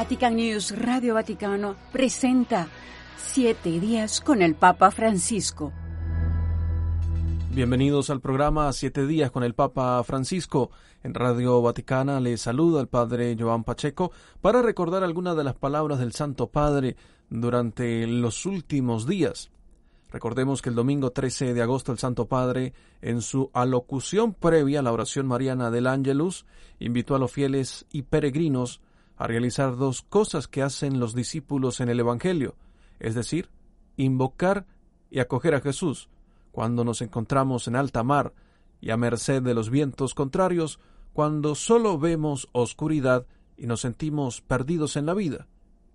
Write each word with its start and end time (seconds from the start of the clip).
Vatican 0.00 0.36
News 0.36 0.74
Radio 0.78 1.12
Vaticano 1.12 1.76
presenta 1.92 2.68
Siete 3.18 3.78
días 3.78 4.22
con 4.22 4.40
el 4.40 4.54
Papa 4.54 4.90
Francisco. 4.90 5.74
Bienvenidos 7.50 8.08
al 8.08 8.22
programa 8.22 8.72
Siete 8.72 9.06
días 9.06 9.30
con 9.30 9.44
el 9.44 9.52
Papa 9.52 10.02
Francisco. 10.02 10.70
En 11.02 11.12
Radio 11.12 11.60
Vaticana 11.60 12.18
le 12.18 12.38
saluda 12.38 12.80
el 12.80 12.88
Padre 12.88 13.36
Joan 13.38 13.62
Pacheco 13.62 14.10
para 14.40 14.62
recordar 14.62 15.04
algunas 15.04 15.36
de 15.36 15.44
las 15.44 15.54
palabras 15.54 15.98
del 15.98 16.12
Santo 16.12 16.46
Padre 16.46 16.96
durante 17.28 18.06
los 18.06 18.46
últimos 18.46 19.06
días. 19.06 19.50
Recordemos 20.10 20.62
que 20.62 20.70
el 20.70 20.76
domingo 20.76 21.10
13 21.10 21.52
de 21.52 21.60
agosto 21.60 21.92
el 21.92 21.98
Santo 21.98 22.24
Padre, 22.24 22.72
en 23.02 23.20
su 23.20 23.50
alocución 23.52 24.32
previa 24.32 24.80
a 24.80 24.82
la 24.82 24.92
oración 24.92 25.26
mariana 25.26 25.70
del 25.70 25.86
Ángelus, 25.86 26.46
invitó 26.78 27.14
a 27.14 27.18
los 27.18 27.30
fieles 27.30 27.84
y 27.92 28.00
peregrinos 28.00 28.80
a 29.20 29.26
realizar 29.26 29.76
dos 29.76 30.00
cosas 30.00 30.48
que 30.48 30.62
hacen 30.62 30.98
los 30.98 31.14
discípulos 31.14 31.80
en 31.80 31.90
el 31.90 32.00
Evangelio, 32.00 32.56
es 33.00 33.14
decir, 33.14 33.50
invocar 33.98 34.64
y 35.10 35.18
acoger 35.18 35.54
a 35.54 35.60
Jesús 35.60 36.08
cuando 36.52 36.84
nos 36.84 37.02
encontramos 37.02 37.68
en 37.68 37.76
alta 37.76 38.02
mar 38.02 38.32
y 38.80 38.88
a 38.88 38.96
merced 38.96 39.42
de 39.42 39.52
los 39.52 39.68
vientos 39.68 40.14
contrarios, 40.14 40.80
cuando 41.12 41.54
solo 41.54 41.98
vemos 41.98 42.48
oscuridad 42.52 43.26
y 43.58 43.66
nos 43.66 43.82
sentimos 43.82 44.40
perdidos 44.40 44.96
en 44.96 45.04
la 45.04 45.12
vida. 45.12 45.46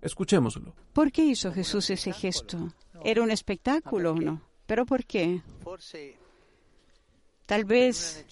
Escuchémoslo. 0.02 0.76
¿Por 0.92 1.10
qué 1.10 1.24
hizo 1.24 1.50
Jesús 1.52 1.90
ese 1.90 2.12
gesto? 2.12 2.72
¿Era 3.02 3.22
un 3.24 3.32
espectáculo 3.32 4.12
o 4.12 4.20
no? 4.20 4.40
¿Pero 4.66 4.86
por 4.86 5.04
qué? 5.04 5.42
Tal 7.44 7.64
vez 7.64 8.24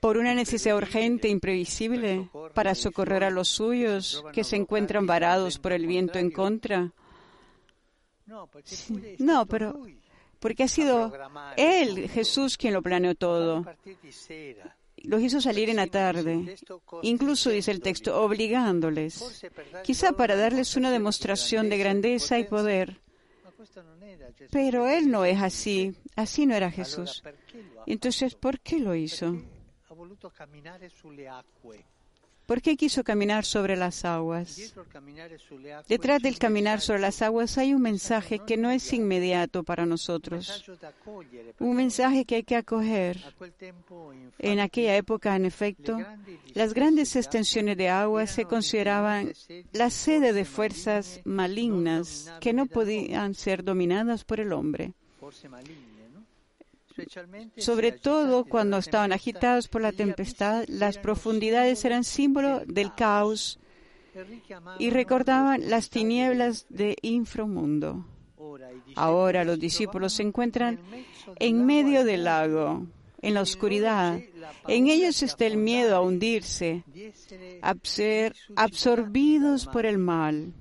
por 0.00 0.16
una 0.16 0.34
necesidad 0.34 0.76
urgente, 0.76 1.28
imprevisible, 1.28 2.30
para 2.54 2.74
socorrer 2.74 3.24
a 3.24 3.30
los 3.30 3.48
suyos 3.48 4.24
que 4.32 4.44
se 4.44 4.56
encuentran 4.56 5.06
varados 5.06 5.58
por 5.58 5.72
el 5.72 5.86
viento 5.86 6.18
en 6.18 6.30
contra. 6.30 6.92
No, 9.18 9.46
pero 9.46 9.74
porque 10.38 10.64
ha 10.64 10.68
sido 10.68 11.12
Él, 11.56 12.08
Jesús, 12.08 12.56
quien 12.56 12.74
lo 12.74 12.82
planeó 12.82 13.14
todo. 13.14 13.64
Los 15.04 15.22
hizo 15.22 15.40
salir 15.40 15.70
en 15.70 15.76
la 15.76 15.86
tarde, 15.86 16.56
incluso 17.02 17.50
dice 17.50 17.70
el 17.70 17.80
texto, 17.80 18.20
obligándoles, 18.20 19.42
quizá 19.84 20.12
para 20.12 20.36
darles 20.36 20.76
una 20.76 20.90
demostración 20.90 21.68
de 21.68 21.78
grandeza 21.78 22.38
y 22.38 22.44
poder. 22.44 23.00
Pero 24.50 24.88
Él 24.88 25.10
no 25.10 25.24
es 25.24 25.40
así, 25.40 25.94
así 26.16 26.46
no 26.46 26.54
era 26.54 26.70
Jesús. 26.70 27.22
Entonces, 27.86 28.34
¿por 28.34 28.60
qué 28.60 28.78
lo 28.78 28.94
hizo? 28.94 29.36
¿Por 32.48 32.62
qué 32.62 32.78
quiso 32.78 33.04
caminar 33.04 33.44
sobre 33.44 33.76
las 33.76 34.06
aguas? 34.06 34.74
Detrás 35.86 36.22
del 36.22 36.38
caminar 36.38 36.80
sobre 36.80 37.00
las 37.00 37.20
aguas 37.20 37.58
hay 37.58 37.74
un 37.74 37.82
mensaje 37.82 38.38
que 38.38 38.56
no 38.56 38.70
es 38.70 38.90
inmediato 38.94 39.64
para 39.64 39.84
nosotros. 39.84 40.64
Un 41.58 41.76
mensaje 41.76 42.24
que 42.24 42.36
hay 42.36 42.44
que 42.44 42.56
acoger. 42.56 43.22
En 44.38 44.60
aquella 44.60 44.96
época, 44.96 45.36
en 45.36 45.44
efecto, 45.44 45.98
las 46.54 46.72
grandes 46.72 47.16
extensiones 47.16 47.76
de 47.76 47.90
agua 47.90 48.26
se 48.26 48.46
consideraban 48.46 49.34
la 49.72 49.90
sede 49.90 50.32
de 50.32 50.46
fuerzas 50.46 51.20
malignas 51.24 52.32
que 52.40 52.54
no 52.54 52.64
podían 52.64 53.34
ser 53.34 53.62
dominadas 53.62 54.24
por 54.24 54.40
el 54.40 54.54
hombre 54.54 54.94
sobre 57.56 57.92
todo 57.92 58.44
cuando 58.44 58.78
estaban 58.78 59.12
agitados 59.12 59.68
por 59.68 59.82
la 59.82 59.92
tempestad, 59.92 60.64
las 60.68 60.98
profundidades 60.98 61.84
eran 61.84 62.04
símbolo 62.04 62.62
del 62.66 62.94
caos 62.94 63.58
y 64.78 64.90
recordaban 64.90 65.68
las 65.70 65.90
tinieblas 65.90 66.66
de 66.68 66.96
inframundo. 67.02 68.04
Ahora 68.94 69.44
los 69.44 69.58
discípulos 69.58 70.14
se 70.14 70.22
encuentran 70.22 70.80
en 71.36 71.64
medio 71.64 72.04
del 72.04 72.24
lago, 72.24 72.86
en 73.20 73.34
la 73.34 73.42
oscuridad. 73.42 74.20
En 74.66 74.88
ellos 74.88 75.22
está 75.22 75.46
el 75.46 75.56
miedo 75.56 75.96
a 75.96 76.00
hundirse, 76.00 76.84
a 77.62 77.74
ser 77.82 78.34
absorbidos 78.56 79.66
por 79.66 79.86
el 79.86 79.98
mal. 79.98 80.52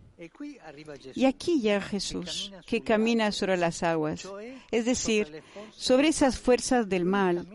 Y 1.13 1.25
aquí 1.25 1.61
llega 1.61 1.81
Jesús, 1.81 2.51
que 2.66 2.81
camina 2.81 3.31
sobre 3.31 3.57
las 3.57 3.83
aguas, 3.83 4.28
es 4.72 4.85
decir, 4.85 5.44
sobre 5.72 6.07
esas 6.07 6.39
fuerzas 6.39 6.89
del 6.89 7.05
mal. 7.05 7.47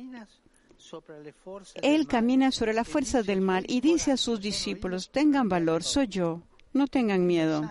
Él 1.82 2.06
camina 2.06 2.52
sobre 2.52 2.72
las 2.72 2.86
fuerzas 2.86 3.26
del 3.26 3.40
mal 3.40 3.64
y 3.68 3.80
dice 3.80 4.12
a 4.12 4.16
sus 4.16 4.40
discípulos, 4.40 5.10
tengan 5.10 5.48
valor, 5.48 5.82
soy 5.82 6.06
yo, 6.06 6.42
no 6.72 6.86
tengan 6.86 7.26
miedo. 7.26 7.68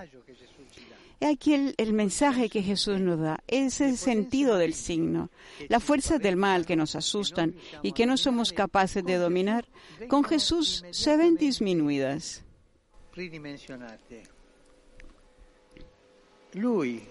Y 1.22 1.26
aquí 1.26 1.54
el, 1.54 1.76
el, 1.78 1.94
mensaje 1.94 2.50
que 2.50 2.64
Jesús 2.64 3.00
nos 3.00 3.20
da, 3.20 3.44
es 3.46 3.80
el 3.80 3.96
sentido 3.96 4.58
del 4.58 4.74
signo. 4.74 5.30
Las 5.70 5.84
fuerzas 5.84 6.20
del 6.20 6.36
mal 6.36 6.66
que 6.66 6.76
nos 6.76 6.96
asustan 6.96 7.56
y 7.84 7.92
que 7.92 8.08
no 8.08 8.18
somos 8.18 8.52
capaces 8.52 9.04
de 9.04 9.18
dominar, 9.18 9.68
con 10.08 10.24
Jesús 10.24 10.84
se 10.90 11.16
ven 11.18 11.36
disminuidas. 11.36 12.44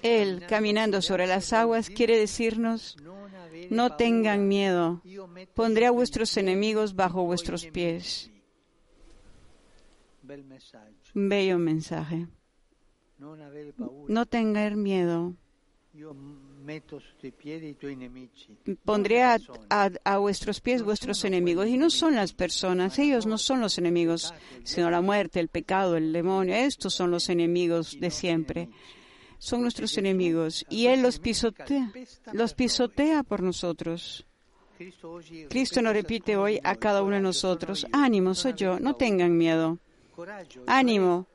Él, 0.02 0.44
caminando 0.48 1.00
sobre 1.00 1.26
las 1.26 1.52
aguas, 1.52 1.88
quiere 1.88 2.18
decirnos, 2.18 2.96
no 3.70 3.96
tengan 3.96 4.48
miedo, 4.48 5.02
pondré 5.54 5.86
a 5.86 5.90
vuestros 5.90 6.36
enemigos 6.36 6.94
bajo 6.94 7.24
vuestros 7.24 7.66
pies. 7.66 8.30
Bello 11.14 11.58
mensaje. 11.58 12.28
No 14.08 14.26
tengan 14.26 14.82
miedo. 14.82 15.34
Pondré 18.84 19.22
a, 19.22 19.38
a, 20.04 20.18
vuestros 20.18 20.60
pies 20.60 20.82
vuestros 20.82 21.24
enemigos. 21.24 21.66
Y 21.66 21.76
no 21.76 21.90
son 21.90 22.14
las 22.14 22.32
personas, 22.32 22.98
ellos 22.98 23.26
no 23.26 23.38
son 23.38 23.60
los 23.60 23.78
enemigos, 23.78 24.32
sino 24.62 24.90
la 24.90 25.00
muerte, 25.00 25.40
el 25.40 25.48
pecado, 25.48 25.96
el 25.96 26.12
demonio. 26.12 26.54
Estos 26.54 26.94
son 26.94 27.10
los 27.10 27.28
enemigos 27.28 27.98
de 27.98 28.10
siempre 28.10 28.68
son 29.40 29.62
nuestros 29.62 29.96
enemigos 29.96 30.66
y 30.68 30.86
Él 30.86 31.02
los 31.02 31.18
pisotea, 31.18 31.90
los 32.32 32.54
pisotea 32.54 33.22
por 33.22 33.42
nosotros. 33.42 34.26
Cristo 35.48 35.82
nos 35.82 35.94
repite 35.94 36.36
hoy 36.36 36.60
a 36.62 36.76
cada 36.76 37.02
uno 37.02 37.16
de 37.16 37.22
nosotros, 37.22 37.86
ánimo, 37.90 38.34
soy 38.34 38.52
yo, 38.54 38.78
no 38.78 38.94
tengan 38.94 39.36
miedo. 39.36 39.78
Ánimo, 40.66 41.26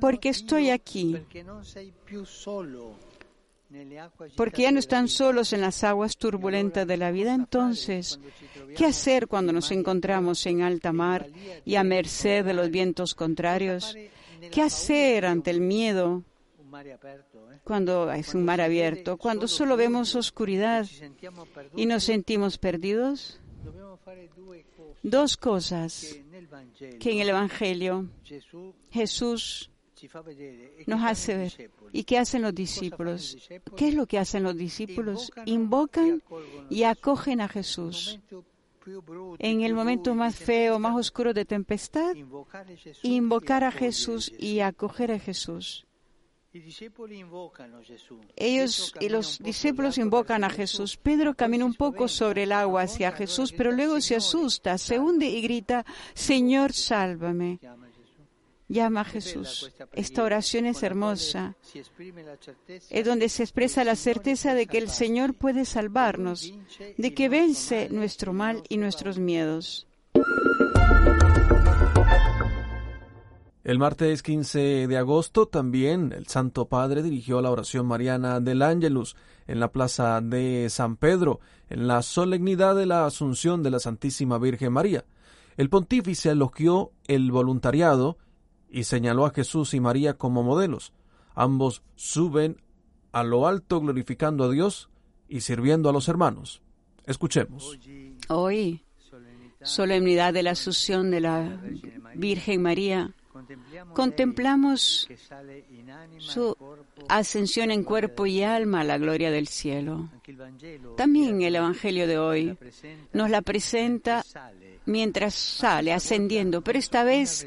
porque 0.00 0.28
estoy 0.28 0.70
aquí. 0.70 1.16
Porque 4.36 4.62
ya 4.62 4.72
no 4.72 4.78
están 4.78 5.08
solos 5.08 5.52
en 5.52 5.62
las 5.62 5.82
aguas 5.84 6.16
turbulentas 6.18 6.86
de 6.86 6.96
la 6.96 7.10
vida. 7.10 7.34
Entonces, 7.34 8.20
¿qué 8.76 8.84
hacer 8.84 9.26
cuando 9.26 9.52
nos 9.52 9.70
encontramos 9.70 10.44
en 10.46 10.62
alta 10.62 10.92
mar 10.92 11.28
y 11.64 11.76
a 11.76 11.84
merced 11.84 12.44
de 12.44 12.52
los 12.52 12.70
vientos 12.70 13.14
contrarios? 13.14 13.96
¿Qué 14.50 14.60
hacer 14.60 15.24
ante 15.24 15.50
el 15.50 15.60
miedo? 15.60 16.24
Cuando 17.64 18.10
es 18.12 18.34
un 18.34 18.44
mar 18.44 18.60
abierto, 18.60 19.16
cuando 19.16 19.48
solo 19.48 19.76
vemos 19.76 20.14
oscuridad 20.14 20.86
y 21.76 21.86
nos 21.86 22.04
sentimos 22.04 22.58
perdidos, 22.58 23.40
dos 25.02 25.36
cosas 25.36 26.16
que 26.98 27.12
en 27.12 27.20
el 27.20 27.28
Evangelio 27.30 28.08
Jesús 28.90 29.70
nos 30.86 31.02
hace 31.02 31.36
ver. 31.36 31.70
¿Y 31.92 32.04
qué 32.04 32.18
hacen 32.18 32.42
los 32.42 32.54
discípulos? 32.54 33.36
¿Qué 33.76 33.88
es 33.88 33.94
lo 33.94 34.06
que 34.06 34.18
hacen 34.18 34.42
los 34.42 34.56
discípulos? 34.56 35.32
Invocan 35.44 36.22
y 36.68 36.84
acogen 36.84 37.40
a 37.40 37.48
Jesús. 37.48 38.18
En 39.38 39.60
el 39.60 39.74
momento 39.74 40.14
más 40.14 40.36
feo, 40.36 40.78
más 40.78 40.96
oscuro 40.96 41.34
de 41.34 41.44
tempestad, 41.44 42.14
invocar 43.02 43.64
a 43.64 43.70
Jesús 43.70 44.32
y 44.38 44.60
acoger 44.60 45.12
a 45.12 45.18
Jesús. 45.18 45.86
Ellos 48.36 48.94
y 48.98 49.08
los 49.08 49.38
discípulos 49.38 49.98
invocan 49.98 50.42
a 50.44 50.50
Jesús. 50.50 50.96
Pedro 50.96 51.34
camina 51.34 51.64
un 51.64 51.74
poco 51.74 52.08
sobre 52.08 52.42
el 52.42 52.52
agua 52.52 52.82
hacia 52.82 53.12
Jesús, 53.12 53.52
pero 53.52 53.70
luego 53.70 54.00
se 54.00 54.16
asusta, 54.16 54.76
se 54.78 54.98
hunde 54.98 55.26
y 55.26 55.42
grita, 55.42 55.84
Señor, 56.14 56.72
sálvame. 56.72 57.60
Llama 58.68 59.00
a 59.00 59.04
Jesús. 59.04 59.72
Esta 59.92 60.22
oración 60.22 60.66
es 60.66 60.82
hermosa. 60.82 61.56
Es 62.90 63.04
donde 63.04 63.28
se 63.28 63.42
expresa 63.42 63.82
la 63.84 63.96
certeza 63.96 64.54
de 64.54 64.66
que 64.66 64.78
el 64.78 64.88
Señor 64.88 65.34
puede 65.34 65.64
salvarnos, 65.64 66.52
de 66.96 67.14
que 67.14 67.28
vence 67.28 67.88
nuestro 67.90 68.32
mal 68.32 68.62
y 68.68 68.76
nuestros 68.76 69.18
miedos. 69.18 69.88
El 73.70 73.78
martes 73.78 74.24
15 74.24 74.88
de 74.88 74.96
agosto 74.96 75.46
también 75.46 76.12
el 76.12 76.26
Santo 76.26 76.66
Padre 76.66 77.04
dirigió 77.04 77.40
la 77.40 77.52
oración 77.52 77.86
mariana 77.86 78.40
del 78.40 78.62
Ángelus 78.62 79.14
en 79.46 79.60
la 79.60 79.70
plaza 79.70 80.20
de 80.20 80.66
San 80.70 80.96
Pedro, 80.96 81.38
en 81.68 81.86
la 81.86 82.02
solemnidad 82.02 82.74
de 82.74 82.86
la 82.86 83.06
Asunción 83.06 83.62
de 83.62 83.70
la 83.70 83.78
Santísima 83.78 84.38
Virgen 84.38 84.72
María. 84.72 85.04
El 85.56 85.70
pontífice 85.70 86.30
elogió 86.30 86.90
el 87.06 87.30
voluntariado 87.30 88.18
y 88.68 88.82
señaló 88.82 89.24
a 89.24 89.30
Jesús 89.30 89.72
y 89.72 89.78
María 89.78 90.14
como 90.14 90.42
modelos. 90.42 90.92
Ambos 91.36 91.84
suben 91.94 92.60
a 93.12 93.22
lo 93.22 93.46
alto 93.46 93.80
glorificando 93.80 94.42
a 94.42 94.50
Dios 94.50 94.90
y 95.28 95.42
sirviendo 95.42 95.88
a 95.88 95.92
los 95.92 96.08
hermanos. 96.08 96.60
Escuchemos. 97.06 97.78
Hoy, 98.30 98.84
solemnidad 99.62 100.34
de 100.34 100.42
la 100.42 100.50
Asunción 100.50 101.12
de 101.12 101.20
la 101.20 101.60
Virgen 102.16 102.62
María, 102.62 103.14
contemplamos 103.94 105.08
su 106.18 106.56
ascensión 107.08 107.70
en 107.70 107.84
cuerpo 107.84 108.26
y 108.26 108.42
alma 108.42 108.80
a 108.80 108.84
la 108.84 108.98
gloria 108.98 109.30
del 109.30 109.48
cielo. 109.48 110.10
También 110.96 111.42
el 111.42 111.56
Evangelio 111.56 112.06
de 112.06 112.18
hoy 112.18 112.58
nos 113.12 113.30
la 113.30 113.42
presenta 113.42 114.24
mientras 114.86 115.34
sale 115.34 115.92
ascendiendo, 115.92 116.62
pero 116.62 116.78
esta 116.78 117.04
vez 117.04 117.46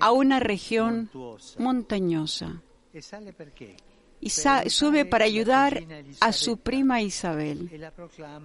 a 0.00 0.12
una 0.12 0.40
región 0.40 1.10
montañosa. 1.58 2.62
Y 4.20 4.30
sube 4.30 5.04
para 5.04 5.24
ayudar 5.24 5.84
a 6.20 6.32
su 6.32 6.56
prima 6.56 7.02
Isabel. 7.02 7.70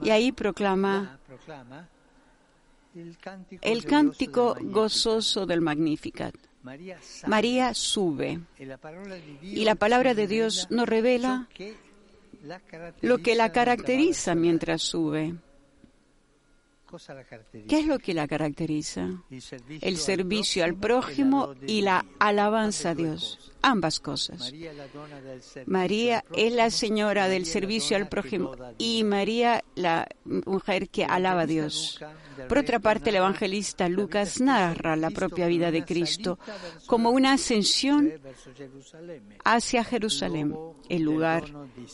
Y 0.01 0.09
ahí 0.09 0.31
proclama 0.31 1.19
el 3.61 3.85
cántico 3.85 4.57
gozoso 4.61 5.45
del 5.45 5.61
Magnificat. 5.61 6.35
María 7.27 7.73
sube. 7.73 8.39
Y 9.41 9.63
la 9.63 9.75
palabra 9.75 10.13
de 10.13 10.27
Dios 10.27 10.67
nos 10.69 10.87
revela 10.87 11.47
lo 13.01 13.17
que 13.19 13.35
la 13.35 13.51
caracteriza 13.51 14.35
mientras 14.35 14.81
sube. 14.81 15.35
¿Qué 17.67 17.79
es 17.79 17.85
lo 17.85 17.99
que 17.99 18.13
la 18.13 18.27
caracteriza? 18.27 19.09
El 19.81 19.97
servicio 19.97 20.63
al 20.63 20.75
prójimo 20.75 21.53
y 21.67 21.81
la 21.81 22.05
alabanza 22.19 22.91
a 22.91 22.95
Dios. 22.95 23.51
Ambas 23.61 23.99
cosas. 23.99 24.53
María 25.65 26.23
es 26.35 26.53
la 26.53 26.69
señora 26.69 27.27
del 27.27 27.45
servicio 27.45 27.97
al 27.97 28.07
prójimo 28.07 28.55
y 28.77 29.03
María 29.03 29.63
la 29.75 30.07
mujer 30.23 30.89
que 30.89 31.03
alaba 31.03 31.41
a 31.41 31.45
Dios. 31.45 31.99
Por 32.47 32.57
otra 32.57 32.79
parte, 32.79 33.09
el 33.09 33.17
evangelista 33.17 33.89
Lucas 33.89 34.39
narra 34.39 34.95
la 34.95 35.09
propia 35.09 35.47
vida 35.47 35.71
de 35.71 35.83
Cristo 35.83 36.39
como 36.85 37.09
una 37.09 37.33
ascensión 37.33 38.13
hacia 39.43 39.83
Jerusalén, 39.83 40.55
el 40.87 41.03
lugar 41.03 41.43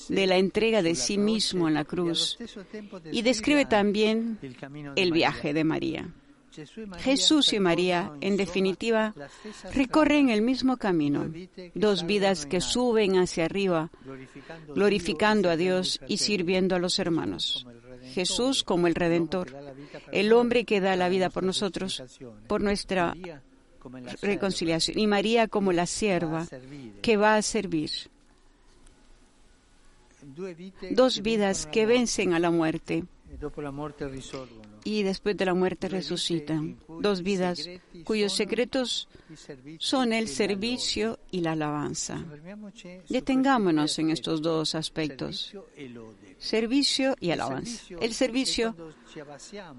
de 0.09 0.27
la 0.27 0.37
entrega 0.37 0.81
de 0.81 0.95
sí 0.95 1.17
mismo 1.17 1.67
en 1.67 1.73
la 1.73 1.85
cruz, 1.85 2.37
y 3.11 3.21
describe 3.23 3.65
también 3.65 4.37
el 4.95 5.11
viaje 5.11 5.53
de 5.53 5.63
María. 5.63 6.09
Jesús 6.99 7.53
y 7.53 7.59
María, 7.59 8.11
en 8.21 8.37
definitiva, 8.37 9.13
recorren 9.73 10.29
el 10.29 10.41
mismo 10.41 10.77
camino, 10.77 11.31
dos 11.73 12.05
vidas 12.05 12.45
que 12.45 12.61
suben 12.61 13.17
hacia 13.17 13.45
arriba, 13.45 13.89
glorificando 14.73 15.49
a 15.49 15.57
Dios 15.57 15.99
y 16.07 16.17
sirviendo 16.17 16.75
a 16.75 16.79
los 16.79 16.99
hermanos. 16.99 17.67
Jesús 18.13 18.63
como 18.63 18.87
el 18.87 18.95
Redentor, 18.95 19.55
el 20.11 20.31
hombre 20.31 20.63
que 20.63 20.79
da 20.79 20.95
la 20.95 21.09
vida 21.09 21.29
por 21.29 21.43
nosotros, 21.43 22.01
por 22.47 22.61
nuestra 22.61 23.15
reconciliación, 24.21 24.97
y 24.97 25.07
María 25.07 25.47
como 25.47 25.73
la 25.73 25.85
sierva 25.85 26.47
que 27.01 27.17
va 27.17 27.35
a 27.35 27.41
servir. 27.41 27.91
Dos 30.91 31.21
vidas 31.21 31.67
que 31.67 31.85
vencen 31.85 32.33
a 32.33 32.39
la 32.39 32.49
muerte 32.49 33.03
y 34.85 35.01
después 35.01 35.35
de 35.35 35.45
la 35.45 35.55
muerte 35.55 35.89
resucitan. 35.89 36.77
Dos 37.01 37.23
vidas 37.23 37.67
cuyos 38.05 38.33
secretos 38.33 39.09
son 39.79 40.13
el 40.13 40.27
servicio 40.27 41.19
y 41.31 41.41
la 41.41 41.53
alabanza. 41.53 42.23
Detengámonos 43.09 43.97
en 43.97 44.11
estos 44.11 44.43
dos 44.43 44.75
aspectos. 44.75 45.53
Servicio 46.37 47.15
y 47.19 47.31
alabanza. 47.31 47.95
El 47.99 48.13
servicio, 48.13 48.75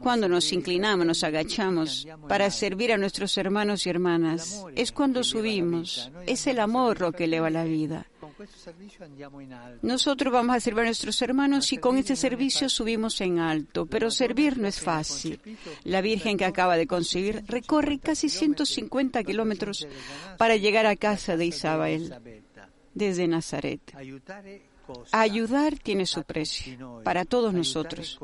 cuando 0.01 0.29
nos 0.29 0.53
inclinamos, 0.53 1.07
nos 1.07 1.23
agachamos 1.23 2.09
para 2.29 2.51
servir 2.51 2.93
a 2.93 2.99
nuestros 2.99 3.39
hermanos 3.39 3.87
y 3.87 3.91
hermanas, 3.91 4.65
es 4.75 4.91
cuando 4.91 5.23
subimos. 5.23 6.11
Es 6.27 6.49
el 6.49 6.59
amor 6.59 7.01
lo 7.01 7.13
que 7.13 7.25
eleva 7.25 7.49
la 7.49 7.63
vida. 7.63 8.09
Nosotros 9.83 10.33
vamos 10.33 10.57
a 10.57 10.61
servir 10.61 10.83
a 10.83 10.85
nuestros 10.85 11.21
hermanos 11.23 11.73
y 11.73 11.79
con 11.79 11.97
este 11.97 12.17
servicio 12.17 12.69
subimos 12.69 13.21
en 13.21 13.39
alto, 13.39 13.87
pero 13.87 14.11
servir 14.11 14.59
no 14.59 14.69
es 14.69 14.81
fácil. 14.81 15.41
La 15.85 16.01
Virgen 16.01 16.37
que 16.37 16.45
acaba 16.45 16.77
de 16.77 16.87
concebir 16.87 17.45
recorre 17.47 17.99
casi 17.99 18.29
150 18.29 19.23
kilómetros 19.25 19.87
para 20.37 20.57
llegar 20.57 20.87
a 20.87 20.97
casa 20.97 21.37
de 21.37 21.47
Isabel 21.47 22.15
desde 22.95 23.27
Nazaret. 23.29 23.81
Ayudar 25.13 25.79
tiene 25.79 26.07
su 26.07 26.23
precio 26.23 27.01
para 27.05 27.25
todos 27.25 27.53
nosotros. 27.53 28.19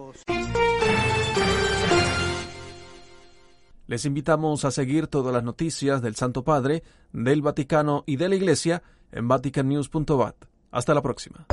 Les 3.87 4.05
invitamos 4.05 4.65
a 4.65 4.71
seguir 4.71 5.09
todas 5.09 5.35
las 5.35 5.43
noticias 5.43 6.01
del 6.01 6.15
Santo 6.15 6.45
Padre, 6.45 6.83
del 7.13 7.43
Vaticano 7.43 8.05
y 8.07 8.17
de 8.17 8.29
la 8.29 8.37
Iglesia 8.37 8.83
en 9.13 9.29
vaticannews.bat. 9.29 10.37
Hasta 10.71 10.95
la 10.95 11.03
próxima. 11.03 11.47